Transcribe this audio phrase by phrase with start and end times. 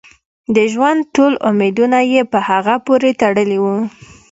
[0.55, 3.77] د ژوند ټول امیدونه یې په هغه پورې تړلي وو.